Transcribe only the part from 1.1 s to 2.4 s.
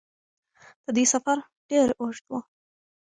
سفر ډېر اوږد و.